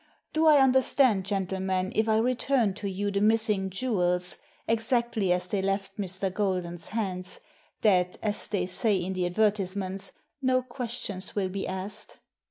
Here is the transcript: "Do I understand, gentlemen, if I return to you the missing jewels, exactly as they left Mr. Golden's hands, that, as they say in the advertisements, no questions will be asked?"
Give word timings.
"Do 0.33 0.47
I 0.47 0.57
understand, 0.57 1.25
gentlemen, 1.25 1.91
if 1.95 2.09
I 2.09 2.17
return 2.17 2.73
to 2.73 2.89
you 2.89 3.11
the 3.11 3.21
missing 3.21 3.69
jewels, 3.69 4.39
exactly 4.67 5.31
as 5.31 5.45
they 5.45 5.61
left 5.61 5.95
Mr. 5.99 6.33
Golden's 6.33 6.87
hands, 6.87 7.39
that, 7.81 8.17
as 8.23 8.47
they 8.47 8.65
say 8.65 8.95
in 8.97 9.13
the 9.13 9.27
advertisements, 9.27 10.13
no 10.41 10.63
questions 10.63 11.35
will 11.35 11.49
be 11.49 11.67
asked?" 11.67 12.17